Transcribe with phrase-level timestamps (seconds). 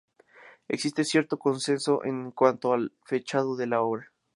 [0.67, 4.11] Existe cierto consenso en cuanto al fechado de la obra.